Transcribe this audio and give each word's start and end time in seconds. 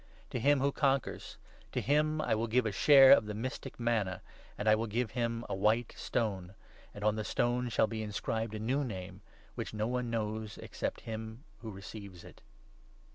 To 0.31 0.39
him 0.39 0.61
who 0.61 0.71
conquers— 0.71 1.37
to 1.73 1.79
him 1.79 2.21
I 2.21 2.33
will 2.33 2.47
give 2.47 2.65
a 2.65 2.71
share 2.71 3.11
of 3.11 3.27
the 3.27 3.35
mystic 3.35 3.79
manna, 3.79 4.23
and 4.57 4.67
I 4.67 4.73
will 4.73 4.87
give 4.87 5.11
him 5.11 5.45
a 5.47 5.53
white 5.53 5.93
stone; 5.95 6.55
and 6.91 7.03
on 7.03 7.17
the 7.17 7.23
stone 7.23 7.69
shall 7.69 7.85
be 7.85 8.01
inscribed 8.01 8.55
a 8.55 8.59
new 8.59 8.83
name, 8.83 9.21
which 9.53 9.75
no 9.75 9.85
one 9.85 10.09
knows 10.09 10.57
except 10.57 11.01
him 11.01 11.43
who 11.59 11.69
receives 11.69 12.23
it." 12.23 12.41